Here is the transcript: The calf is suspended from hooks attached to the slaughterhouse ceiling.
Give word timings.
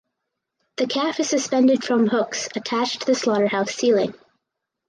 The 0.77 0.87
calf 0.87 1.19
is 1.19 1.29
suspended 1.29 1.83
from 1.85 2.07
hooks 2.07 2.49
attached 2.55 3.01
to 3.01 3.05
the 3.05 3.13
slaughterhouse 3.13 3.75
ceiling. 3.75 4.15